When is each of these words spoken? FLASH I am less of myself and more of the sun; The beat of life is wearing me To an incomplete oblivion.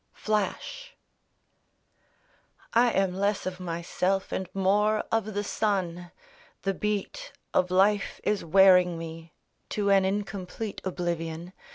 FLASH 0.15 0.95
I 2.73 2.89
am 2.89 3.13
less 3.13 3.45
of 3.45 3.59
myself 3.59 4.31
and 4.31 4.49
more 4.51 5.03
of 5.11 5.35
the 5.35 5.43
sun; 5.43 6.09
The 6.63 6.73
beat 6.73 7.33
of 7.53 7.69
life 7.69 8.19
is 8.23 8.43
wearing 8.43 8.97
me 8.97 9.35
To 9.69 9.91
an 9.91 10.03
incomplete 10.03 10.81
oblivion. 10.83 11.53